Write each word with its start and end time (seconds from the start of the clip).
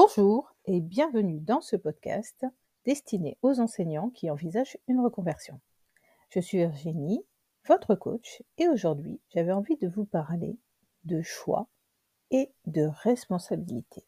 Bonjour 0.00 0.54
et 0.64 0.80
bienvenue 0.80 1.40
dans 1.40 1.60
ce 1.60 1.74
podcast 1.74 2.46
destiné 2.84 3.36
aux 3.42 3.58
enseignants 3.58 4.10
qui 4.10 4.30
envisagent 4.30 4.78
une 4.86 5.00
reconversion. 5.00 5.60
Je 6.30 6.38
suis 6.38 6.58
Virginie, 6.58 7.24
votre 7.66 7.96
coach, 7.96 8.44
et 8.58 8.68
aujourd'hui 8.68 9.20
j'avais 9.30 9.50
envie 9.50 9.76
de 9.76 9.88
vous 9.88 10.04
parler 10.04 10.56
de 11.02 11.20
choix 11.22 11.66
et 12.30 12.52
de 12.66 12.82
responsabilité. 13.02 14.04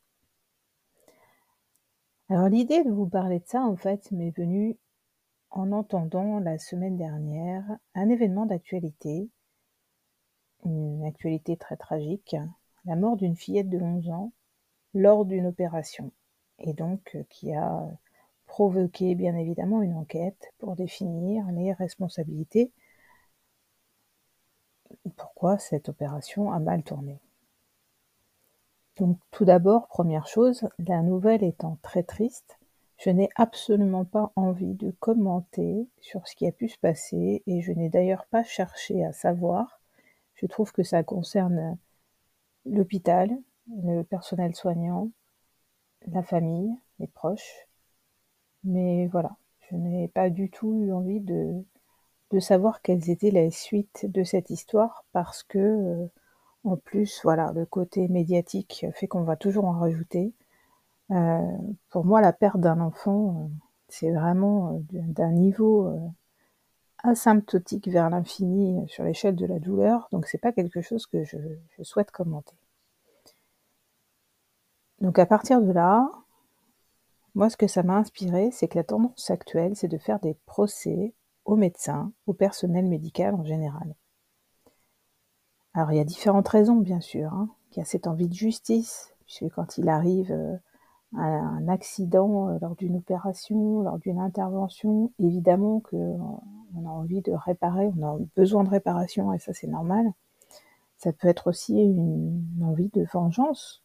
Alors 2.29 2.49
l'idée 2.49 2.85
de 2.85 2.91
vous 2.93 3.09
parler 3.09 3.41
de 3.41 3.49
ça 3.49 3.63
en 3.63 3.75
fait 3.75 4.13
m'est 4.13 4.31
venue 4.31 4.79
en 5.51 5.73
entendant 5.73 6.39
la 6.39 6.61
semaine 6.61 6.99
dernière 6.99 7.65
un 7.97 8.09
événement 8.11 8.47
d'actualité, 8.47 9.29
une 10.65 11.05
actualité 11.05 11.57
très 11.57 11.77
tragique, 11.77 12.37
la 12.85 12.95
mort 12.95 13.17
d'une 13.17 13.35
fillette 13.35 13.69
de 13.69 13.81
11 13.81 14.11
ans 14.11 14.33
lors 14.95 15.25
d'une 15.25 15.47
opération 15.47 16.13
et 16.59 16.73
donc 16.73 17.13
euh, 17.15 17.25
qui 17.29 17.53
a 17.53 17.89
provoqué 18.47 19.15
bien 19.15 19.37
évidemment 19.37 19.83
une 19.83 19.95
enquête 19.95 20.53
pour 20.59 20.75
définir 20.77 21.47
les 21.53 21.73
responsabilités. 21.73 22.73
Pourquoi 25.17 25.59
cette 25.59 25.89
opération 25.89 26.53
a 26.53 26.59
mal 26.59 26.83
tourné. 26.83 27.21
Donc 28.97 29.19
tout 29.31 29.45
d'abord, 29.45 29.87
première 29.87 30.27
chose, 30.27 30.69
la 30.79 31.03
nouvelle 31.03 31.45
étant 31.45 31.79
très 31.81 32.03
triste, 32.03 32.59
je 32.99 33.09
n'ai 33.09 33.31
absolument 33.37 34.05
pas 34.05 34.31
envie 34.37 34.75
de 34.75 34.91
commenter 34.91 35.89
sur 36.01 36.27
ce 36.29 36.35
qui 36.37 36.47
a 36.47 36.53
pu 36.53 36.69
se 36.69 36.77
passer 36.77 37.43
et 37.47 37.63
je 37.63 37.73
n'ai 37.73 37.89
d'ailleurs 37.89 38.27
pas 38.27 38.43
cherché 38.43 39.05
à 39.05 39.13
savoir. 39.13 39.81
Je 40.35 40.47
trouve 40.47 40.73
que 40.73 40.83
ça 40.83 41.03
concerne 41.03 41.79
l'hôpital, 42.67 43.31
le 43.83 44.03
personnel 44.03 44.55
soignant, 44.55 45.11
la 46.09 46.23
famille, 46.23 46.75
les 46.99 47.07
proches. 47.07 47.69
Mais 48.65 49.07
voilà, 49.09 49.37
je 49.71 49.77
n'ai 49.77 50.09
pas 50.09 50.31
du 50.31 50.51
tout 50.51 50.75
eu 50.85 50.93
envie 50.93 51.21
de, 51.21 51.65
savoir 52.41 52.83
quelles 52.83 53.11
étaient 53.11 53.31
les 53.31 53.51
suites 53.51 54.07
de 54.09 54.23
cette 54.25 54.51
histoire 54.51 55.05
parce 55.13 55.43
que, 55.43 55.59
euh, 55.59 56.07
en 56.65 56.77
plus, 56.77 57.21
voilà, 57.25 57.53
le 57.53 57.67
côté 57.67 58.09
médiatique 58.09 58.87
fait 58.95 59.09
qu'on 59.09 59.25
va 59.25 59.37
toujours 59.37 59.65
en 59.67 59.73
rajouter. 59.73 60.33
Euh, 61.11 61.57
pour 61.91 62.05
moi, 62.05 62.21
la 62.21 62.33
perte 62.33 62.61
d'un 62.61 62.81
enfant, 62.81 63.37
euh, 63.37 63.49
c'est 63.89 64.13
vraiment 64.13 64.81
d'un 64.93 65.33
niveau 65.33 65.93
asymptotique 67.03 67.89
vers 67.89 68.11
l'infini 68.11 68.89
sur 68.89 69.05
l'échelle 69.05 69.37
de 69.37 69.47
la 69.47 69.59
douleur, 69.59 70.09
donc 70.13 70.27
c'est 70.27 70.39
pas 70.39 70.53
quelque 70.53 70.83
chose 70.83 71.07
que 71.07 71.25
je 71.25 71.39
souhaite 71.83 72.11
commenter. 72.11 72.60
Donc 75.01 75.19
à 75.19 75.27
partir 75.27 75.63
de 75.63 75.73
là, 75.73 76.11
moi 77.35 77.49
ce 77.49 77.57
que 77.57 77.67
ça 77.67 77.83
m'a 77.83 77.97
inspiré, 77.97 78.51
c'est 78.53 78.69
que 78.69 78.77
la 78.77 78.85
tendance 78.85 79.31
actuelle, 79.31 79.75
c'est 79.75 79.89
de 79.89 79.99
faire 79.99 80.21
des 80.21 80.35
procès 80.47 81.15
aux 81.45 81.57
médecins, 81.57 82.13
au 82.27 82.35
personnel 82.35 82.87
médical 82.87 83.35
en 83.35 83.45
général. 83.45 83.95
Alors 85.73 85.93
il 85.93 85.97
y 85.97 86.01
a 86.01 86.05
différentes 86.05 86.49
raisons 86.49 86.77
bien 86.77 87.01
sûr. 87.01 87.33
Hein. 87.33 87.49
Il 87.73 87.79
y 87.79 87.83
a 87.83 87.85
cette 87.85 88.07
envie 88.07 88.29
de 88.29 88.35
justice, 88.35 89.15
puisque 89.25 89.55
quand 89.55 89.79
il 89.79 89.89
arrive 89.89 90.33
euh, 90.33 90.57
un 91.17 91.69
accident 91.69 92.49
euh, 92.49 92.59
lors 92.61 92.77
d'une 92.77 92.97
opération, 92.97 93.83
lors 93.83 93.99
d'une 93.99 94.19
intervention, 94.19 95.13
évidemment 95.19 95.81
qu'on 95.81 96.41
a 96.77 96.89
envie 96.89 97.23
de 97.23 97.33
réparer, 97.33 97.91
on 97.97 98.03
a 98.07 98.19
besoin 98.37 98.65
de 98.65 98.71
réparation 98.71 99.33
et 99.33 99.39
ça 99.39 99.53
c'est 99.55 99.69
normal. 99.69 100.13
Ça 100.99 101.13
peut 101.13 101.29
être 101.29 101.47
aussi 101.49 101.81
une 101.81 102.63
envie 102.63 102.91
de 102.91 103.07
vengeance, 103.13 103.83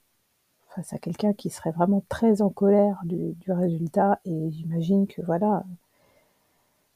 face 0.75 0.93
à 0.93 0.97
quelqu'un 0.97 1.33
qui 1.33 1.49
serait 1.49 1.71
vraiment 1.71 2.03
très 2.09 2.41
en 2.41 2.49
colère 2.49 3.01
du, 3.05 3.35
résultat. 3.47 4.19
Et 4.25 4.51
j'imagine 4.51 5.07
que 5.07 5.21
voilà, 5.21 5.63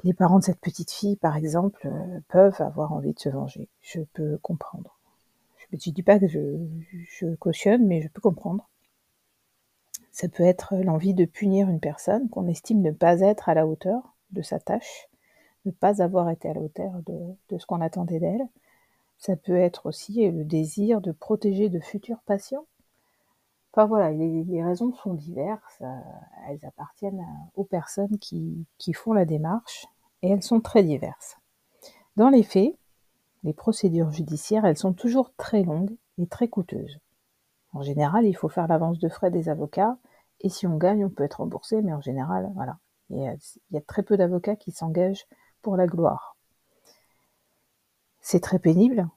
les 0.04 0.14
parents 0.14 0.40
de 0.40 0.44
cette 0.44 0.60
petite 0.60 0.92
fille, 0.92 1.16
par 1.16 1.38
exemple, 1.38 1.88
euh, 1.88 2.20
peuvent 2.28 2.62
avoir 2.62 2.92
envie 2.92 3.14
de 3.14 3.20
se 3.20 3.30
venger. 3.30 3.70
Je 3.82 4.02
peux 4.14 4.38
comprendre. 4.42 4.98
Je 5.58 5.76
ne 5.76 5.94
dis 5.94 6.04
pas 6.04 6.20
que 6.20 6.28
je, 6.28 7.36
cautionne, 7.36 7.86
mais 7.86 8.02
je 8.02 8.10
peux 8.10 8.22
comprendre. 8.22 8.68
Ça 10.12 10.28
peut 10.28 10.44
être 10.44 10.76
l'envie 10.76 11.14
de 11.14 11.26
punir 11.26 11.70
une 11.70 11.80
personne 11.80 12.30
qu'on 12.30 12.48
estime 12.48 12.82
ne 12.82 12.92
pas 12.92 13.22
être 13.22 13.48
à 13.48 13.54
la 13.54 13.66
hauteur 13.66 14.16
de 14.32 14.42
sa 14.42 14.60
tâche, 14.60 15.08
ne 15.66 15.72
pas 15.72 16.02
avoir 16.02 16.30
été 16.30 16.50
à 16.50 16.54
la 16.54 16.62
hauteur 16.62 16.92
de, 17.06 17.18
de 17.50 17.58
ce 17.58 17.66
qu'on 17.66 17.80
attendait 17.80 18.20
d'elle. 18.20 18.46
Ça 19.20 19.36
peut 19.36 19.56
être 19.56 19.86
aussi 19.86 20.30
le 20.30 20.44
désir 20.44 21.00
de 21.00 21.12
protéger 21.12 21.70
de 21.70 21.80
futurs 21.80 22.22
patients 22.26 22.66
Enfin 23.72 23.86
voilà, 23.86 24.12
les, 24.12 24.64
raisons 24.64 24.94
sont 24.94 25.14
diverses, 25.14 25.82
euh, 25.82 26.00
elles 26.48 26.66
appartiennent 26.66 27.24
aux 27.56 27.64
personnes 27.64 28.18
qui, 28.20 28.66
font 28.94 29.14
la 29.14 29.26
démarche 29.26 29.86
et 30.24 30.30
elles 30.30 30.42
sont 30.42 30.60
très 30.60 30.84
diverses. 30.84 31.38
Dans 32.16 32.30
les 32.30 32.44
faits, 32.44 32.76
les 33.44 33.54
procédures 33.54 34.12
judiciaires, 34.12 34.66
elles 34.66 34.78
sont 34.78 34.94
toujours 34.94 35.34
très 35.38 35.64
longues 35.64 35.96
et 36.18 36.26
très 36.26 36.48
coûteuses. 36.48 37.00
En 37.74 37.84
général, 37.84 38.26
il 38.26 38.34
faut 38.34 38.50
faire 38.50 38.68
l'avance 38.68 38.98
de 38.98 39.08
frais 39.08 39.30
des 39.30 39.50
avocats 39.50 39.98
et 40.42 40.50
si 40.50 40.66
on 40.66 40.78
gagne, 40.78 41.06
on 41.06 41.10
peut 41.10 41.24
être 41.24 41.36
remboursé, 41.36 41.82
mais 41.82 41.94
en 41.94 42.02
général, 42.02 42.52
voilà, 42.56 42.80
il 43.12 43.38
y 43.72 43.78
a 43.78 43.82
très 43.82 44.04
peu 44.04 44.18
d'avocats 44.18 44.56
qui 44.56 44.72
s'engagent 44.72 45.28
pour 45.62 45.78
la 45.78 45.86
gloire. 45.86 46.36
C'est 48.22 48.40
très 48.40 48.60
pénible, 48.60 49.08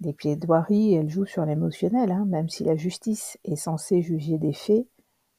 les 0.00 0.12
plaidoiries, 0.12 0.94
elles 0.94 1.10
jouent 1.10 1.26
sur 1.26 1.44
l'émotionnel, 1.44 2.12
hein, 2.12 2.24
même 2.26 2.48
si 2.48 2.64
la 2.64 2.76
justice 2.76 3.38
est 3.44 3.56
censée 3.56 4.02
juger 4.02 4.38
des 4.38 4.52
faits, 4.52 4.86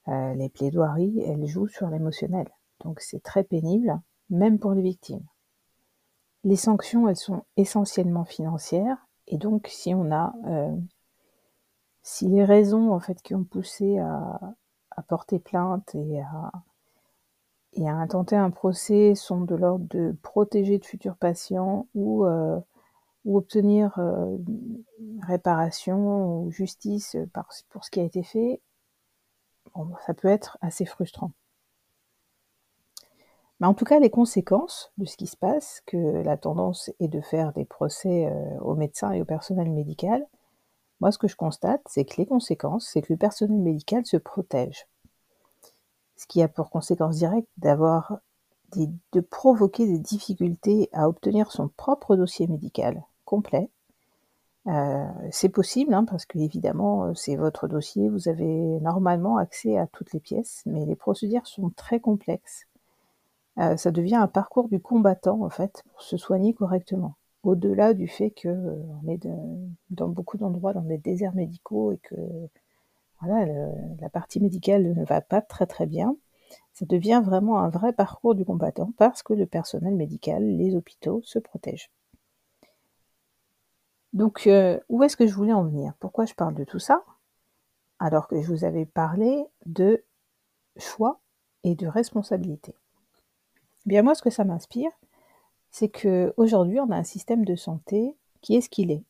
euh, 0.08 0.34
les 0.34 0.50
plaidoiries, 0.50 1.22
elles 1.22 1.46
jouent 1.46 1.68
sur 1.68 1.88
l'émotionnel. 1.90 2.48
Donc 2.84 3.00
c'est 3.00 3.24
très 3.24 3.44
pénible, 3.44 4.00
même 4.30 4.60
pour 4.60 4.74
les 4.74 4.82
victimes. 4.82 5.26
Les 6.44 6.56
sanctions, 6.56 7.08
elles 7.08 7.18
sont 7.18 7.44
essentiellement 7.58 8.26
financières, 8.26 8.98
et 9.28 9.38
donc 9.38 9.68
si 9.68 9.94
on 9.94 10.12
a, 10.12 10.34
euh, 10.48 10.76
si 12.02 12.28
les 12.28 12.44
raisons 12.44 12.92
en 12.92 13.00
fait 13.00 13.22
qui 13.22 13.36
ont 13.36 13.44
poussé 13.44 14.00
à, 14.00 14.40
porter 15.08 15.40
plainte 15.40 15.96
et 15.96 16.20
à, 16.20 16.52
et 17.72 17.88
intenter 17.88 18.36
un 18.36 18.50
procès 18.50 19.16
sont 19.16 19.42
de 19.42 19.56
l'ordre 19.56 19.86
de 19.90 20.14
protéger 20.22 20.78
de 20.78 20.86
futurs 20.86 21.16
patients 21.16 21.88
ou 21.96 22.26
euh, 22.26 22.60
ou 23.26 23.38
obtenir 23.38 23.98
euh, 24.00 24.38
réparation 25.28 26.44
ou 26.44 26.52
justice 26.52 27.18
pour 27.70 27.84
ce 27.84 27.92
qui 27.92 28.00
a 28.00 28.04
été 28.04 28.24
fait, 28.24 28.62
ça 30.06 30.14
peut 30.14 30.28
être 30.28 30.58
assez 30.62 30.86
frustrant. 30.86 31.32
Mais 33.60 33.68
en 33.68 33.74
tout 33.74 33.86
cas, 33.86 34.00
les 34.00 34.10
conséquences 34.10 34.92
de 34.98 35.06
ce 35.06 35.18
qui 35.18 35.28
se 35.28 35.36
passe, 35.36 35.82
que 35.86 35.98
la 35.98 36.38
tendance 36.38 36.92
est 37.00 37.10
de 37.10 37.20
faire 37.20 37.52
des 37.54 37.66
procès 37.66 38.28
euh, 38.28 38.60
aux 38.62 38.76
médecins 38.76 39.12
et 39.12 39.22
au 39.22 39.26
personnel 39.26 39.70
médical, 39.70 40.26
moi 41.02 41.12
ce 41.12 41.18
que 41.18 41.28
je 41.28 41.36
constate, 41.36 41.82
c'est 41.86 42.06
que 42.06 42.18
les 42.18 42.26
conséquences, 42.26 42.88
c'est 42.88 43.02
que 43.02 43.14
le 43.14 43.18
personnel 43.18 43.60
médical 43.60 44.06
se 44.06 44.18
protège. 44.18 44.88
Ce 46.16 46.26
qui 46.28 46.42
a 46.42 46.48
pour 46.48 46.70
conséquence 46.70 47.18
directe 47.18 47.50
d'avoir 47.58 48.20
de 48.76 49.20
provoquer 49.20 49.88
des 49.88 49.98
difficultés 49.98 50.90
à 50.94 51.10
obtenir 51.10 51.52
son 51.52 51.70
propre 51.70 52.16
dossier 52.16 52.46
médical 52.46 53.04
Euh, 54.68 55.06
c'est 55.32 55.50
possible, 55.50 55.94
hein, 55.94 56.06
parce 56.06 56.26
que 56.26 56.38
évidemment, 56.38 57.06
euh, 57.06 57.14
c'est 57.16 57.36
votre 57.36 57.68
dossier, 57.68 58.10
vous 58.10 58.28
avez 58.28 58.80
normalement 58.82 59.38
accès 59.38 59.78
à 59.78 59.88
toutes 59.88 60.14
les 60.14 60.20
pièces, 60.20 60.64
mais 60.66 60.86
les 60.86 60.96
procédures 60.96 61.48
sont 61.48 61.70
très 61.72 62.00
complexes. 62.00 62.68
Euh, 63.60 63.78
ça 63.78 63.92
devient 63.92 64.16
un 64.16 64.28
parcours 64.28 64.70
du 64.70 64.80
combattant, 64.80 65.44
en 65.44 65.50
fait, 65.50 65.84
pour 65.92 66.02
se 66.02 66.18
soigner 66.18 66.54
correctement. 66.54 67.16
Au-delà 67.44 67.94
du 67.94 68.08
fait 68.08 68.32
que 68.32 68.50
on 68.50 69.08
est 69.08 69.20
dans 69.92 70.10
beaucoup 70.10 70.38
d'endroits 70.38 70.74
dans 70.74 70.82
des 70.82 70.98
déserts 70.98 71.36
médicaux 71.36 71.94
et 71.94 71.98
que 72.00 72.16
voilà, 73.22 73.46
la 74.00 74.10
partie 74.10 74.42
médicale 74.42 74.94
ne 74.94 75.06
va 75.06 75.22
pas 75.22 75.42
très 75.42 75.66
très 75.66 75.86
bien, 75.86 76.16
ça 76.74 76.86
devient 76.86 77.22
vraiment 77.24 77.60
un 77.60 77.70
vrai 77.70 77.94
parcours 77.94 78.36
du 78.36 78.46
combattant 78.46 78.92
parce 78.98 79.24
que 79.24 79.34
le 79.34 79.46
personnel 79.46 79.96
médical, 79.96 80.44
les 80.46 80.76
hôpitaux 80.76 81.22
se 81.24 81.40
protègent. 81.40 81.90
Donc, 84.14 84.48
euh, 84.48 84.80
où 84.90 85.04
est-ce 85.04 85.18
que 85.18 85.28
je 85.28 85.34
voulais 85.34 85.54
en 85.54 85.64
venir? 85.64 85.94
Pourquoi 86.00 86.26
je 86.26 86.34
parle 86.34 86.56
de 86.56 86.64
tout 86.64 86.80
ça? 86.80 87.04
Alors 88.00 88.28
que 88.28 88.42
je 88.42 88.48
vous 88.48 88.64
avais 88.64 88.86
parlé 88.86 89.46
de 89.66 90.04
choix 90.78 91.20
et 91.64 91.76
de 91.76 91.88
responsabilité. 91.88 92.74
Bien 93.86 94.02
moi, 94.02 94.16
ce 94.16 94.22
que 94.22 94.30
ça 94.30 94.46
m'inspire, 94.46 94.92
c'est 95.72 95.90
qu'aujourd'hui, 95.90 96.80
on 96.80 96.90
a 96.92 96.96
un 96.96 97.04
système 97.04 97.46
de 97.46 97.56
santé 97.56 98.16
qui 98.42 98.56
est 98.56 98.62
ce 98.62 98.70
qu'il 98.70 98.92
est. 98.92 99.04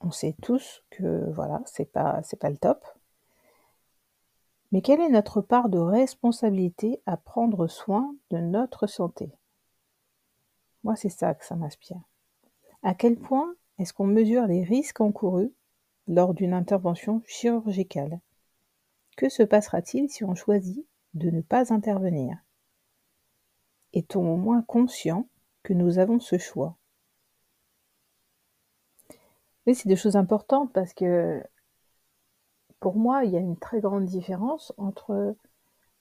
On 0.00 0.10
sait 0.10 0.34
tous 0.42 0.82
que 0.90 1.30
voilà, 1.30 1.62
c'est 1.64 1.84
pas 1.84 2.22
c'est 2.24 2.38
pas 2.38 2.50
le 2.50 2.56
top. 2.56 2.84
Mais 4.72 4.82
quelle 4.82 5.00
est 5.00 5.10
notre 5.10 5.40
part 5.40 5.68
de 5.68 5.78
responsabilité 5.78 7.00
à 7.06 7.16
prendre 7.16 7.68
soin 7.68 8.14
de 8.30 8.38
notre 8.38 8.86
santé? 8.86 9.30
Moi, 10.84 10.96
c'est 10.96 11.08
ça 11.08 11.34
que 11.34 11.44
ça 11.44 11.56
m'inspire. 11.56 12.00
À 12.82 12.94
quel 12.94 13.16
point 13.16 13.54
est-ce 13.78 13.92
qu'on 13.92 14.06
mesure 14.06 14.46
les 14.46 14.64
risques 14.64 15.00
encourus 15.00 15.52
lors 16.08 16.34
d'une 16.34 16.52
intervention 16.52 17.22
chirurgicale? 17.26 18.20
Que 19.16 19.28
se 19.28 19.42
passera-t-il 19.42 20.08
si 20.10 20.24
on 20.24 20.34
choisit 20.34 20.86
de 21.14 21.30
ne 21.30 21.40
pas 21.42 21.72
intervenir? 21.72 22.38
Est-on 23.92 24.26
au 24.32 24.36
moins 24.36 24.62
conscient 24.62 25.28
que 25.62 25.74
nous 25.74 25.98
avons 25.98 26.18
ce 26.18 26.38
choix? 26.38 26.76
Oui, 29.66 29.74
c'est 29.74 29.88
des 29.88 29.96
choses 29.96 30.16
importantes 30.16 30.72
parce 30.72 30.92
que 30.92 31.42
pour 32.80 32.96
moi, 32.96 33.24
il 33.24 33.30
y 33.30 33.36
a 33.36 33.40
une 33.40 33.56
très 33.56 33.80
grande 33.80 34.06
différence 34.06 34.72
entre 34.76 35.36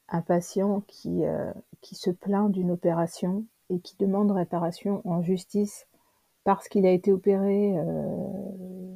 un 0.07 0.22
patient 0.22 0.81
qui, 0.88 1.25
euh, 1.25 1.54
qui 1.81 1.95
se 1.95 2.10
plaint 2.10 2.51
d'une 2.51 2.72
opération 2.72 3.45
et 3.71 3.79
qui 3.79 3.95
demande 3.97 4.31
réparation 4.31 5.01
en 5.07 5.21
justice 5.21 5.88
parce 6.44 6.68
qu'il 6.68 6.85
a 6.85 6.91
été 6.91 7.12
opéré, 7.12 7.77
euh, 7.77 8.95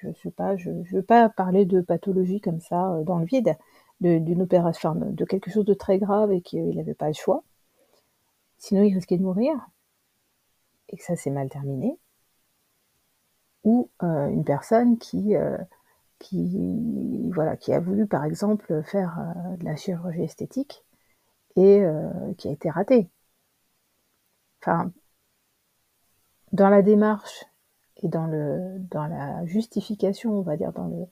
je 0.00 0.08
ne 0.08 0.14
sais 0.14 0.30
pas, 0.30 0.56
je 0.56 0.70
ne 0.70 0.82
veux 0.84 1.02
pas 1.02 1.28
parler 1.28 1.64
de 1.64 1.80
pathologie 1.80 2.40
comme 2.40 2.60
ça 2.60 2.92
euh, 2.92 3.04
dans 3.04 3.18
le 3.18 3.26
vide, 3.26 3.56
d'une 4.00 4.42
opération, 4.42 4.90
enfin, 4.90 5.00
de 5.00 5.24
quelque 5.24 5.50
chose 5.50 5.64
de 5.64 5.74
très 5.74 5.98
grave 5.98 6.30
et 6.30 6.42
qu'il 6.42 6.76
n'avait 6.76 6.94
pas 6.94 7.08
le 7.08 7.14
choix. 7.14 7.42
Sinon, 8.58 8.82
il 8.82 8.94
risquait 8.94 9.16
de 9.16 9.22
mourir 9.22 9.54
et 10.90 10.96
que 10.96 11.02
ça 11.02 11.16
s'est 11.16 11.30
mal 11.30 11.48
terminé. 11.48 11.98
Ou 13.64 13.90
euh, 14.02 14.28
une 14.28 14.44
personne 14.44 14.98
qui, 14.98 15.34
qui, 16.18 17.30
voilà, 17.32 17.56
qui 17.56 17.72
a 17.72 17.80
voulu, 17.80 18.06
par 18.06 18.24
exemple, 18.24 18.82
faire 18.84 19.34
de 19.58 19.64
la 19.64 19.76
chirurgie 19.76 20.22
esthétique 20.22 20.84
et 21.56 21.82
qui 22.36 22.48
a 22.48 22.52
été 22.52 22.70
ratée. 22.70 23.08
Enfin, 24.66 24.90
dans 26.50 26.68
la 26.68 26.82
démarche 26.82 27.44
et 27.98 28.08
dans, 28.08 28.26
le, 28.26 28.80
dans 28.90 29.06
la 29.06 29.46
justification, 29.46 30.32
on 30.32 30.42
va 30.42 30.56
dire, 30.56 30.72
dans 30.72 30.88
le, 30.88 31.06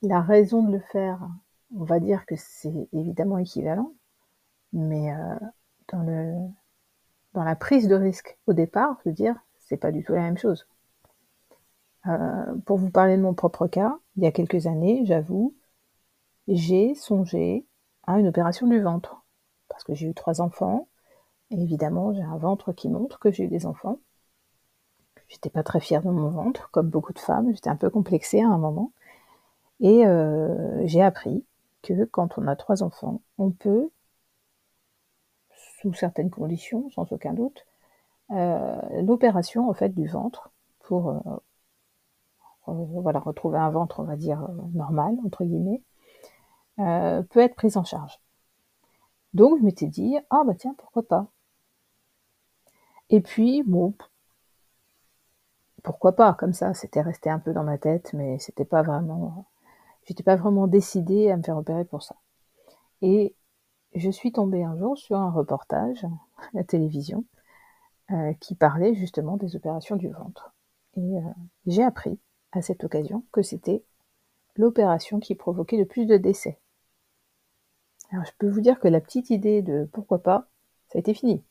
la 0.00 0.22
raison 0.22 0.62
de 0.62 0.72
le 0.72 0.80
faire, 0.80 1.20
on 1.76 1.84
va 1.84 2.00
dire 2.00 2.24
que 2.24 2.36
c'est 2.38 2.88
évidemment 2.94 3.36
équivalent, 3.36 3.92
mais 4.72 5.12
euh, 5.12 5.34
dans, 5.92 6.02
le, 6.02 6.32
dans 7.34 7.44
la 7.44 7.56
prise 7.56 7.88
de 7.88 7.94
risque 7.94 8.38
au 8.46 8.54
départ, 8.54 8.98
je 9.04 9.10
veux 9.10 9.14
dire, 9.14 9.36
c'est 9.58 9.76
pas 9.76 9.92
du 9.92 10.02
tout 10.02 10.14
la 10.14 10.22
même 10.22 10.38
chose. 10.38 10.66
Euh, 12.06 12.54
pour 12.64 12.78
vous 12.78 12.90
parler 12.90 13.18
de 13.18 13.22
mon 13.22 13.34
propre 13.34 13.66
cas, 13.66 13.98
il 14.16 14.22
y 14.22 14.26
a 14.26 14.32
quelques 14.32 14.66
années, 14.66 15.02
j'avoue, 15.04 15.54
j'ai 16.48 16.94
songé 16.94 17.66
à 18.06 18.18
une 18.18 18.28
opération 18.28 18.66
du 18.66 18.80
ventre. 18.80 19.22
Parce 19.68 19.84
que 19.84 19.94
j'ai 19.94 20.08
eu 20.08 20.14
trois 20.14 20.40
enfants, 20.40 20.88
évidemment, 21.50 22.12
j'ai 22.12 22.22
un 22.22 22.36
ventre 22.38 22.72
qui 22.72 22.88
montre 22.88 23.18
que 23.18 23.30
j'ai 23.30 23.44
eu 23.44 23.48
des 23.48 23.66
enfants. 23.66 23.98
J'étais 25.28 25.50
pas 25.50 25.62
très 25.62 25.80
fière 25.80 26.02
de 26.02 26.10
mon 26.10 26.28
ventre, 26.28 26.70
comme 26.72 26.88
beaucoup 26.88 27.12
de 27.12 27.18
femmes. 27.18 27.52
J'étais 27.54 27.70
un 27.70 27.76
peu 27.76 27.90
complexée 27.90 28.42
à 28.42 28.48
un 28.48 28.58
moment. 28.58 28.92
Et 29.80 30.06
euh, 30.06 30.86
j'ai 30.86 31.02
appris 31.02 31.44
que 31.82 32.04
quand 32.04 32.38
on 32.38 32.46
a 32.46 32.56
trois 32.56 32.82
enfants, 32.82 33.22
on 33.38 33.50
peut, 33.50 33.90
sous 35.80 35.94
certaines 35.94 36.30
conditions, 36.30 36.90
sans 36.90 37.10
aucun 37.12 37.32
doute, 37.32 37.66
euh, 38.32 39.02
l'opération 39.02 39.68
en 39.68 39.74
fait 39.74 39.90
du 39.90 40.06
ventre 40.06 40.50
pour 40.80 41.10
euh, 41.10 41.20
voilà 42.66 43.18
retrouver 43.18 43.58
un 43.58 43.70
ventre, 43.70 44.00
on 44.00 44.04
va 44.04 44.16
dire 44.16 44.46
normal 44.74 45.16
entre 45.24 45.44
guillemets, 45.44 45.82
peut 46.76 47.40
être 47.40 47.56
prise 47.56 47.76
en 47.76 47.84
charge. 47.84 48.20
Donc 49.34 49.58
je 49.58 49.64
m'étais 49.64 49.86
dit 49.86 50.16
ah 50.30 50.42
bah 50.46 50.54
tiens 50.54 50.74
pourquoi 50.78 51.02
pas? 51.02 51.26
Et 53.10 53.20
puis 53.20 53.62
bon 53.62 53.94
pourquoi 55.82 56.12
pas, 56.12 56.34
comme 56.34 56.52
ça, 56.52 56.74
c'était 56.74 57.00
resté 57.00 57.30
un 57.30 57.38
peu 57.38 57.52
dans 57.52 57.64
ma 57.64 57.78
tête, 57.78 58.12
mais 58.12 58.38
c'était 58.38 58.64
pas 58.64 58.82
vraiment, 58.82 59.46
j'étais 60.04 60.22
pas 60.22 60.36
vraiment 60.36 60.66
décidée 60.66 61.30
à 61.30 61.36
me 61.36 61.42
faire 61.42 61.56
opérer 61.56 61.84
pour 61.84 62.02
ça. 62.02 62.16
Et 63.02 63.34
je 63.94 64.10
suis 64.10 64.32
tombée 64.32 64.62
un 64.62 64.76
jour 64.76 64.96
sur 64.98 65.16
un 65.16 65.30
reportage 65.30 66.04
à 66.04 66.08
la 66.54 66.64
télévision 66.64 67.24
euh, 68.10 68.32
qui 68.40 68.54
parlait 68.54 68.94
justement 68.94 69.36
des 69.36 69.56
opérations 69.56 69.96
du 69.96 70.08
ventre. 70.08 70.52
Et 70.96 71.16
euh, 71.18 71.20
j'ai 71.66 71.82
appris 71.82 72.18
à 72.52 72.62
cette 72.62 72.84
occasion 72.84 73.24
que 73.32 73.42
c'était 73.42 73.82
l'opération 74.56 75.20
qui 75.20 75.34
provoquait 75.34 75.76
le 75.76 75.86
plus 75.86 76.06
de 76.06 76.16
décès. 76.16 76.58
Alors 78.10 78.24
je 78.24 78.32
peux 78.38 78.48
vous 78.48 78.60
dire 78.60 78.80
que 78.80 78.88
la 78.88 79.00
petite 79.00 79.30
idée 79.30 79.62
de 79.62 79.88
pourquoi 79.92 80.18
pas, 80.18 80.48
ça 80.88 80.98
a 80.98 81.00
été 81.00 81.14
fini. 81.14 81.42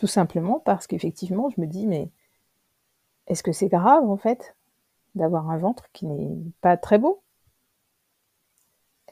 Tout 0.00 0.06
simplement 0.06 0.60
parce 0.60 0.86
qu'effectivement, 0.86 1.50
je 1.50 1.60
me 1.60 1.66
dis, 1.66 1.86
mais 1.86 2.10
est-ce 3.26 3.42
que 3.42 3.52
c'est 3.52 3.68
grave, 3.68 4.08
en 4.08 4.16
fait, 4.16 4.56
d'avoir 5.14 5.50
un 5.50 5.58
ventre 5.58 5.92
qui 5.92 6.06
n'est 6.06 6.38
pas 6.62 6.78
très 6.78 6.98
beau? 6.98 7.22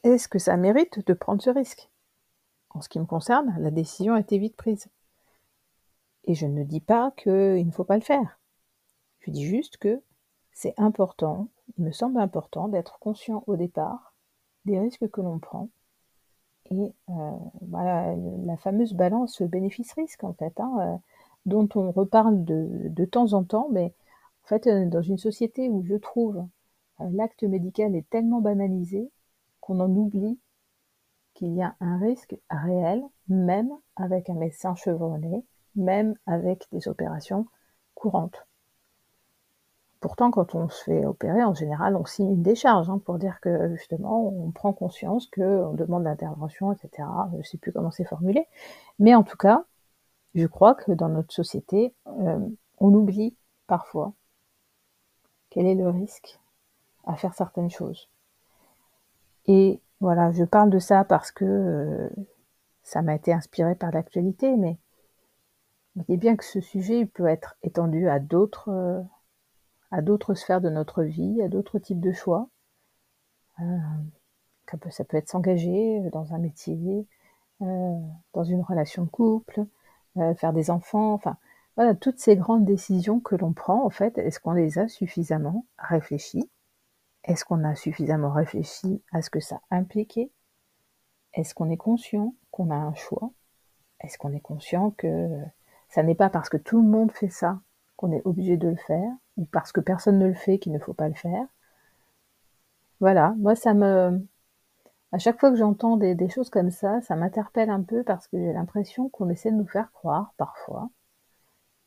Est-ce 0.03 0.29
que 0.29 0.39
ça 0.39 0.57
mérite 0.57 1.07
de 1.07 1.13
prendre 1.13 1.43
ce 1.43 1.51
risque? 1.51 1.91
En 2.71 2.81
ce 2.81 2.89
qui 2.89 2.99
me 2.99 3.05
concerne, 3.05 3.55
la 3.59 3.71
décision 3.71 4.15
a 4.15 4.21
été 4.21 4.39
vite 4.39 4.57
prise. 4.57 4.89
Et 6.25 6.35
je 6.35 6.47
ne 6.47 6.65
dis 6.65 6.81
pas 6.81 7.11
qu'il 7.19 7.67
ne 7.67 7.71
faut 7.71 7.85
pas 7.85 7.99
le 7.99 8.03
faire. 8.03 8.41
Je 9.21 9.31
dis 9.31 9.45
juste 9.45 9.77
que 9.77 10.01
c'est 10.53 10.73
important, 10.79 11.49
il 11.77 11.85
me 11.85 11.93
semble 11.93 12.19
important 12.19 12.67
d'être 12.67 12.99
conscient 12.99 13.45
au 13.47 13.57
départ 13.57 14.15
des 14.65 14.79
risques 14.79 15.11
que 15.11 15.21
l'on 15.21 15.39
prend. 15.39 15.69
Et 16.71 16.93
euh, 17.11 17.13
voilà, 17.63 18.15
la 18.45 18.57
fameuse 18.57 18.93
balance 18.95 19.43
bénéfice-risque, 19.43 20.25
en 20.25 20.35
fait, 20.35 20.59
hein, 20.61 20.73
euh, 20.81 20.97
dont 21.47 21.69
on 21.75 21.91
reparle 21.93 22.45
de, 22.45 22.89
de 22.89 23.05
temps 23.05 23.33
en 23.33 23.45
temps, 23.45 23.69
mais 23.71 23.95
en 24.45 24.49
fait, 24.49 24.67
euh, 24.67 24.87
dans 24.87 25.03
une 25.03 25.19
société 25.19 25.69
où 25.69 25.83
je 25.85 25.95
trouve 25.95 26.45
l'acte 27.01 27.45
médical 27.45 27.95
est 27.95 28.09
tellement 28.11 28.41
banalisé 28.41 29.11
qu'on 29.61 29.81
en 29.81 29.91
oublie 29.95 30.39
qu'il 31.35 31.55
y 31.55 31.63
a 31.63 31.77
un 31.81 31.99
risque 31.99 32.37
réel, 32.51 33.03
même 33.29 33.71
avec 33.95 34.29
un 34.29 34.35
médecin 34.35 34.75
chevronné, 34.75 35.45
même 35.77 36.17
avec 36.27 36.67
des 36.73 36.89
opérations 36.89 37.47
courantes. 37.95 38.48
Pourtant, 40.01 40.31
quand 40.31 40.55
on 40.55 40.69
se 40.69 40.85
fait 40.85 41.05
opérer, 41.07 41.43
en 41.43 41.55
général, 41.55 41.97
on 41.97 42.05
signe 42.05 42.31
une 42.33 42.43
décharge 42.43 42.89
hein, 42.89 43.01
pour 43.05 43.19
dire 43.19 43.41
que 43.41 43.75
justement, 43.75 44.29
on 44.29 44.51
prend 44.53 44.73
conscience 44.73 45.27
qu'on 45.27 45.73
demande 45.73 46.05
l'intervention, 46.05 46.73
etc. 46.73 47.09
Je 47.33 47.39
ne 47.39 47.43
sais 47.43 47.59
plus 47.59 47.73
comment 47.73 47.91
c'est 47.91 48.05
formulé. 48.05 48.47
Mais 49.01 49.15
en 49.17 49.25
tout 49.25 49.37
cas, 49.37 49.65
je 50.35 50.47
crois 50.47 50.75
que 50.75 50.93
dans 50.93 51.09
notre 51.09 51.35
société, 51.35 51.95
euh, 52.07 52.39
on 52.79 52.95
oublie 52.95 53.37
parfois 53.67 54.13
quel 55.51 55.67
est 55.67 55.75
le 55.75 55.89
risque 55.89 56.39
à 57.05 57.17
faire 57.17 57.35
certaines 57.35 57.71
choses. 57.71 58.09
Et 59.47 59.81
voilà, 60.01 60.31
je 60.31 60.45
parle 60.45 60.71
de 60.71 60.79
ça 60.79 61.05
parce 61.05 61.33
que 61.33 61.45
euh, 61.45 62.09
ça 62.85 63.03
m'a 63.03 63.15
été 63.15 63.33
inspiré 63.33 63.75
par 63.75 63.91
l'actualité, 63.91 64.57
mais 64.57 64.79
voyez 65.97 66.19
bien 66.19 66.37
que 66.37 66.45
ce 66.45 66.61
sujet 66.61 67.07
peut 67.07 67.27
être 67.27 67.57
étendu 67.63 68.09
à 68.09 68.21
d'autres 68.21 68.69
euh, 68.71 69.01
à 69.91 70.03
d'autres 70.03 70.35
sphères 70.35 70.61
de 70.61 70.71
notre 70.71 71.03
vie, 71.03 71.43
à 71.43 71.49
d'autres 71.49 71.79
types 71.79 72.01
de 72.01 72.13
choix. 72.13 72.49
Euh, 73.61 73.79
ça 74.91 75.05
peut 75.05 75.17
être 75.17 75.29
s'engager 75.29 76.09
dans 76.11 76.35
un 76.35 76.39
métier, 76.39 77.07
dans 77.61 78.45
une 78.45 78.63
relation 78.63 79.05
de 79.05 79.09
couple, 79.09 79.65
faire 80.37 80.53
des 80.53 80.71
enfants, 80.71 81.15
enfin 81.15 81.39
voilà, 81.77 81.95
toutes 81.95 82.19
ces 82.19 82.37
grandes 82.37 82.65
décisions 82.65 83.21
que 83.21 83.37
l'on 83.37 83.53
prend, 83.53 83.85
en 83.85 83.91
fait, 83.91 84.19
est-ce 84.19 84.41
qu'on 84.41 84.53
les 84.53 84.79
a 84.79 84.89
suffisamment 84.89 85.65
réfléchies? 85.79 86.51
Est-ce 87.23 87.45
qu'on 87.45 87.63
a 87.63 87.75
suffisamment 87.77 88.33
réfléchi 88.33 89.01
à 89.13 89.23
ce 89.23 89.31
que 89.31 89.41
ça 89.41 89.61
impliquait? 89.71 90.33
Est-ce 91.35 91.55
qu'on 91.55 91.71
est 91.71 91.77
conscient 91.77 92.35
qu'on 92.51 92.71
a 92.71 92.75
un 92.75 92.95
choix? 92.95 93.31
Est-ce 94.01 94.19
qu'on 94.19 94.33
est 94.33 94.41
conscient 94.41 94.91
que 94.91 95.29
ça 95.89 96.03
n'est 96.03 96.15
pas 96.15 96.31
parce 96.31 96.49
que 96.49 96.57
tout 96.57 96.83
le 96.83 96.89
monde 96.89 97.13
fait 97.13 97.29
ça 97.29 97.61
qu'on 97.97 98.13
est 98.13 98.27
obligé 98.27 98.57
de 98.57 98.69
le 98.69 98.77
faire, 98.77 99.13
parce 99.53 99.73
que 99.73 99.81
personne 99.81 100.19
ne 100.19 100.27
le 100.27 100.35
fait 100.35 100.59
qu'il 100.59 100.73
ne 100.73 100.79
faut 100.79 100.95
pas 100.95 101.09
le 101.09 101.15
faire 101.15 101.47
Voilà, 103.01 103.35
moi 103.39 103.55
ça 103.55 103.75
me... 103.75 104.21
À 105.13 105.19
chaque 105.19 105.41
fois 105.41 105.51
que 105.51 105.57
j'entends 105.57 105.97
des, 105.97 106.29
choses 106.29 106.51
comme 106.51 106.71
ça, 106.71 107.01
ça 107.01 107.17
m'interpelle 107.17 107.71
un 107.71 107.83
peu 107.83 108.03
parce 108.03 108.29
que 108.29 108.37
j'ai 108.39 108.53
l'impression 108.53 109.09
qu'on 109.09 109.31
essaie 109.31 109.51
de 109.51 109.57
nous 109.57 109.67
faire 109.67 109.91
croire, 109.93 110.35
parfois, 110.37 110.91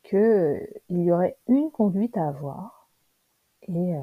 qu'il 0.02 0.66
y 0.88 1.12
aurait 1.12 1.36
une 1.46 1.70
conduite 1.70 2.16
à 2.16 2.26
avoir 2.26 2.88
et 3.68 3.96
euh, 3.96 4.00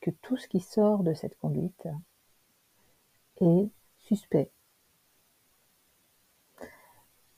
que 0.00 0.10
tout 0.10 0.36
ce 0.36 0.48
qui 0.48 0.60
sort 0.60 1.04
de 1.04 1.14
cette 1.14 1.38
conduite 1.38 1.86
est 3.40 3.70
suspect. 3.98 4.50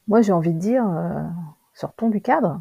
Moi, 0.08 0.22
j'ai 0.22 0.32
envie 0.32 0.54
de 0.54 0.58
dire, 0.58 0.87
euh, 0.88 1.22
sortons 1.75 2.08
du 2.08 2.20
cadre. 2.20 2.61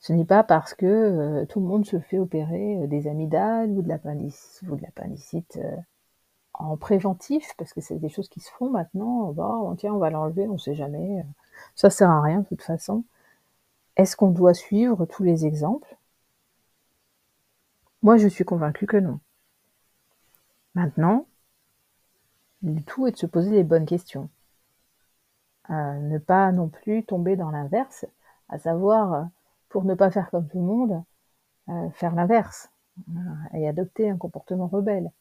Ce 0.00 0.12
n'est 0.12 0.24
pas 0.24 0.44
parce 0.44 0.74
que 0.74 0.86
euh, 0.86 1.46
tout 1.46 1.60
le 1.60 1.66
monde 1.66 1.84
se 1.84 1.98
fait 1.98 2.18
opérer 2.18 2.86
des 2.86 3.08
amygdales 3.08 3.70
ou 3.70 3.82
de 3.82 3.88
l'appendicite 3.88 5.58
en 6.54 6.76
préventif, 6.76 7.54
parce 7.56 7.72
que 7.72 7.80
c'est 7.80 7.98
des 7.98 8.08
choses 8.08 8.28
qui 8.28 8.40
se 8.40 8.50
font 8.50 8.70
maintenant. 8.70 9.32
Bon, 9.32 9.74
tiens, 9.76 9.94
on 9.94 9.98
va 9.98 10.10
l'enlever, 10.10 10.48
on 10.48 10.54
ne 10.54 10.58
sait 10.58 10.74
jamais. 10.74 11.24
Ça 11.74 11.90
sert 11.90 12.10
à 12.10 12.20
rien 12.20 12.40
de 12.40 12.46
toute 12.46 12.62
façon. 12.62 13.04
Est-ce 13.96 14.16
qu'on 14.16 14.30
doit 14.30 14.54
suivre 14.54 15.06
tous 15.06 15.22
les 15.22 15.46
exemples? 15.46 15.96
Moi, 18.02 18.16
je 18.16 18.28
suis 18.28 18.44
convaincue 18.44 18.86
que 18.86 18.96
non. 18.96 19.18
Maintenant, 20.74 21.26
le 22.62 22.80
tout 22.82 23.06
est 23.06 23.12
de 23.12 23.16
se 23.16 23.26
poser 23.26 23.50
les 23.50 23.64
bonnes 23.64 23.86
questions. 23.86 24.28
Euh, 25.70 25.98
ne 25.98 26.18
pas 26.18 26.50
non 26.52 26.68
plus 26.68 27.04
tomber 27.04 27.36
dans 27.36 27.50
l'inverse, 27.50 28.06
à 28.48 28.58
savoir, 28.58 29.12
euh, 29.12 29.24
pour 29.68 29.84
ne 29.84 29.94
pas 29.94 30.10
faire 30.10 30.30
comme 30.30 30.48
tout 30.48 30.58
le 30.58 30.64
monde, 30.64 31.04
euh, 31.68 31.90
faire 31.90 32.14
l'inverse 32.14 32.70
et 33.54 33.68
adopter 33.68 34.10
un 34.10 34.16
comportement 34.16 34.66
rebelle. 34.66 35.12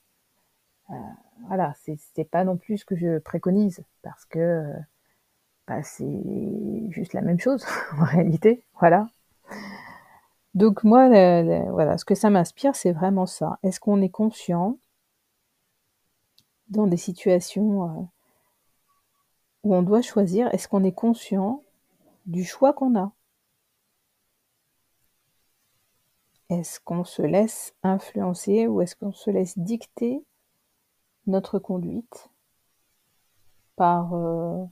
voilà, 1.47 1.73
c'est 1.75 2.29
pas 2.29 2.43
non 2.43 2.57
plus 2.57 2.79
ce 2.79 2.85
que 2.85 2.95
je 2.95 3.19
préconise, 3.19 3.83
parce 4.01 4.25
que 4.25 4.73
bah, 5.67 5.83
c'est 5.83 6.89
juste 6.89 7.13
la 7.13 7.21
même 7.21 7.39
chose 7.39 7.65
en 7.99 8.03
réalité, 8.05 8.63
voilà. 8.79 9.07
Donc 10.55 10.83
moi, 10.83 11.07
voilà, 11.69 11.99
ce 11.99 12.05
que 12.05 12.15
ça 12.15 12.31
m'inspire, 12.31 12.75
c'est 12.75 12.93
vraiment 12.93 13.27
ça. 13.27 13.59
Est-ce 13.61 13.79
qu'on 13.79 14.01
est 14.01 14.09
conscient 14.09 14.79
dans 16.69 16.87
des 16.87 16.97
situations 16.97 18.09
où 19.63 19.75
on 19.75 19.81
doit 19.81 20.01
choisir, 20.01 20.53
est-ce 20.53 20.67
qu'on 20.67 20.83
est 20.83 20.93
conscient 20.93 21.63
du 22.25 22.43
choix 22.43 22.73
qu'on 22.73 22.97
a? 22.97 23.11
Est-ce 26.49 26.79
qu'on 26.79 27.03
se 27.03 27.21
laisse 27.21 27.73
influencer 27.83 28.67
ou 28.67 28.81
est-ce 28.81 28.95
qu'on 28.95 29.11
se 29.11 29.29
laisse 29.29 29.57
dicter 29.57 30.23
notre 31.25 31.59
conduite 31.59 32.29
par, 33.75 34.13
euh, 34.13 34.65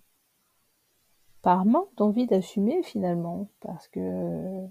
manque 1.45 1.93
d'envie 1.95 2.27
d'assumer 2.27 2.81
finalement? 2.83 3.49
Parce 3.59 3.87
que, 3.89 4.65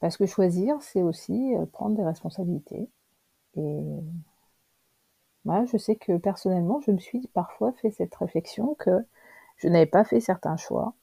parce 0.00 0.16
que 0.16 0.26
choisir, 0.26 0.82
c'est 0.82 1.02
aussi 1.02 1.54
euh, 1.54 1.66
prendre 1.66 1.96
des 1.96 2.04
responsabilités. 2.04 2.90
Et 3.56 3.82
moi, 5.44 5.64
je 5.66 5.76
sais 5.76 5.96
que 5.96 6.16
personnellement, 6.16 6.80
je 6.80 6.90
me 6.90 6.98
suis 6.98 7.28
parfois 7.28 7.72
fait 7.72 7.90
cette 7.90 8.14
réflexion 8.16 8.74
que 8.74 9.04
je 9.56 9.68
n'avais 9.68 9.86
pas 9.86 10.04
fait 10.04 10.20
certains 10.20 10.56
choix 10.56 10.94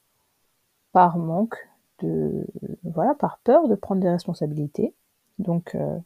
par 0.92 1.18
manque 1.18 1.58
de, 2.00 2.46
voilà, 2.84 3.16
par 3.16 3.40
peur 3.40 3.68
de 3.68 3.76
prendre 3.76 4.02
des 4.02 4.10
responsabilités. 4.10 4.94
Donc 5.40 5.76
euh, 5.76 6.00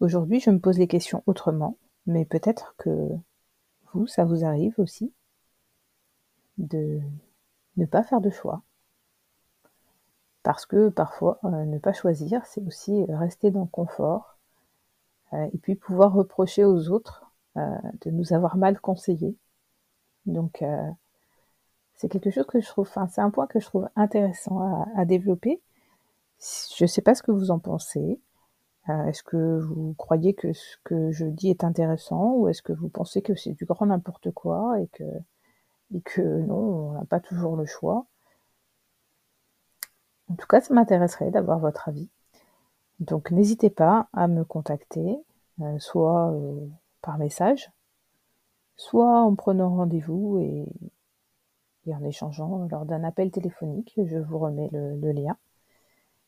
aujourd'hui, 0.00 0.40
je 0.40 0.50
me 0.50 0.58
pose 0.58 0.78
les 0.78 0.88
questions 0.88 1.22
autrement, 1.26 1.76
mais 2.06 2.24
peut-être 2.24 2.74
que 2.78 3.08
vous, 3.92 4.06
ça 4.06 4.24
vous 4.24 4.44
arrive 4.44 4.74
aussi 4.78 5.12
de 6.58 7.00
ne 7.76 7.86
pas 7.86 8.02
faire 8.02 8.20
de 8.20 8.30
choix. 8.30 8.62
Parce 10.42 10.66
que 10.66 10.90
parfois, 10.90 11.38
euh, 11.44 11.64
ne 11.64 11.78
pas 11.78 11.92
choisir, 11.92 12.44
c'est 12.46 12.62
aussi 12.66 13.04
rester 13.08 13.50
dans 13.50 13.62
le 13.62 13.66
confort 13.66 14.36
euh, 15.32 15.48
et 15.52 15.58
puis 15.58 15.74
pouvoir 15.74 16.12
reprocher 16.12 16.64
aux 16.64 16.90
autres 16.90 17.22
de 17.56 18.10
nous 18.10 18.32
avoir 18.32 18.56
mal 18.56 18.80
conseillés. 18.80 19.36
Donc, 20.26 20.64
c'est 21.94 22.08
quelque 22.08 22.30
chose 22.30 22.46
que 22.46 22.60
je 22.60 22.66
trouve, 22.66 22.88
enfin, 22.88 23.06
c'est 23.06 23.20
un 23.20 23.30
point 23.30 23.46
que 23.46 23.60
je 23.60 23.66
trouve 23.66 23.88
intéressant 23.96 24.86
à, 24.96 25.04
développer. 25.04 25.60
Je 26.40 26.84
ne 26.84 26.88
sais 26.88 27.02
pas 27.02 27.14
ce 27.14 27.22
que 27.22 27.30
vous 27.30 27.50
en 27.50 27.58
pensez. 27.58 28.20
Euh, 28.88 29.06
est-ce 29.06 29.22
que 29.22 29.58
vous 29.60 29.94
croyez 29.98 30.34
que 30.34 30.52
ce 30.52 30.76
que 30.84 31.10
je 31.10 31.24
dis 31.26 31.50
est 31.50 31.64
intéressant 31.64 32.34
ou 32.34 32.48
est-ce 32.48 32.62
que 32.62 32.72
vous 32.72 32.88
pensez 32.88 33.22
que 33.22 33.34
c'est 33.34 33.52
du 33.52 33.64
grand 33.64 33.86
n'importe 33.86 34.30
quoi 34.32 34.78
et 34.80 34.88
que, 34.88 35.04
et 35.94 36.00
que 36.02 36.22
non, 36.22 36.90
on 36.90 36.92
n'a 36.92 37.04
pas 37.04 37.20
toujours 37.20 37.56
le 37.56 37.66
choix? 37.66 38.06
En 40.28 40.34
tout 40.34 40.46
cas, 40.46 40.60
ça 40.60 40.74
m'intéresserait 40.74 41.30
d'avoir 41.30 41.58
votre 41.58 41.88
avis. 41.88 42.08
Donc 43.00 43.30
n'hésitez 43.30 43.70
pas 43.70 44.08
à 44.12 44.28
me 44.28 44.44
contacter, 44.44 45.18
euh, 45.60 45.78
soit 45.78 46.30
euh, 46.32 46.66
par 47.02 47.18
message, 47.18 47.70
soit 48.76 49.20
en 49.22 49.34
prenant 49.34 49.74
rendez-vous 49.74 50.38
et, 50.38 50.66
et 51.86 51.94
en 51.94 52.04
échangeant 52.04 52.66
lors 52.70 52.84
d'un 52.84 53.04
appel 53.04 53.30
téléphonique. 53.30 53.94
Je 54.04 54.18
vous 54.18 54.38
remets 54.38 54.68
le, 54.72 55.12
lien. 55.12 55.36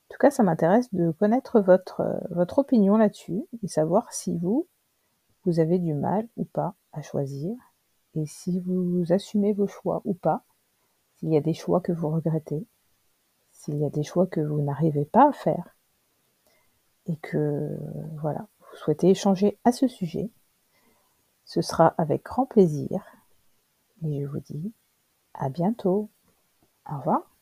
En 0.08 0.14
tout 0.14 0.18
cas, 0.18 0.30
ça 0.30 0.42
m'intéresse 0.42 0.92
de 0.94 1.10
connaître 1.10 1.60
votre, 1.60 2.02
votre 2.30 2.58
opinion 2.58 2.96
là-dessus 2.96 3.44
et 3.62 3.68
savoir 3.68 4.12
si 4.12 4.38
vous, 4.38 4.68
vous 5.44 5.58
avez 5.58 5.78
du 5.78 5.94
mal 5.94 6.28
ou 6.36 6.44
pas 6.44 6.74
à 6.92 7.02
choisir 7.02 7.54
et 8.14 8.24
si 8.26 8.60
vous 8.60 9.04
assumez 9.10 9.52
vos 9.52 9.66
choix 9.66 10.00
ou 10.04 10.14
pas, 10.14 10.44
s'il 11.16 11.30
y 11.30 11.36
a 11.36 11.40
des 11.40 11.54
choix 11.54 11.80
que 11.80 11.92
vous 11.92 12.08
regrettez, 12.08 12.66
s'il 13.52 13.78
y 13.78 13.84
a 13.84 13.90
des 13.90 14.02
choix 14.02 14.26
que 14.26 14.40
vous 14.40 14.62
n'arrivez 14.62 15.04
pas 15.04 15.28
à 15.28 15.32
faire 15.32 15.76
et 17.06 17.16
que 17.16 17.76
voilà, 18.20 18.46
vous 18.60 18.76
souhaitez 18.76 19.10
échanger 19.10 19.58
à 19.64 19.72
ce 19.72 19.88
sujet, 19.88 20.30
ce 21.44 21.60
sera 21.62 21.94
avec 21.98 22.24
grand 22.24 22.46
plaisir 22.46 23.04
et 24.02 24.22
je 24.22 24.26
vous 24.26 24.40
dis 24.40 24.72
à 25.34 25.48
bientôt. 25.48 26.10
Au 26.90 26.98
revoir. 26.98 27.35